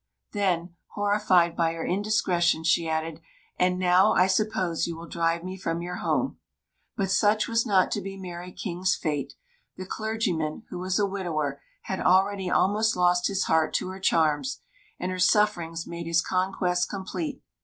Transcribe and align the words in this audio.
Then, 0.31 0.75
horrified 0.95 1.55
by 1.55 1.73
her 1.73 1.85
indiscretion, 1.85 2.63
she 2.63 2.89
added: 2.89 3.21
"And 3.59 3.77
now, 3.77 4.13
I 4.13 4.25
suppose, 4.25 4.87
you 4.87 4.97
will 4.97 5.05
drive 5.05 5.43
me 5.43 5.57
from 5.57 5.83
your 5.83 5.97
home." 5.97 6.39
But 6.97 7.11
such 7.11 7.47
was 7.47 7.67
not 7.67 7.91
to 7.91 8.01
be 8.01 8.17
Mary 8.17 8.51
King's 8.51 8.95
fate. 8.95 9.35
The 9.77 9.85
clergyman, 9.85 10.63
who 10.71 10.79
was 10.79 10.97
a 10.97 11.05
widower, 11.05 11.61
had 11.83 11.99
already 11.99 12.49
almost 12.49 12.95
lost 12.95 13.27
his 13.27 13.43
heart 13.43 13.75
to 13.75 13.89
her 13.89 13.99
charms; 13.99 14.61
and 14.99 15.11
her 15.11 15.19
sufferings 15.19 15.85
made 15.85 16.07
his 16.07 16.23
conquest 16.23 16.89
complete. 16.89 17.43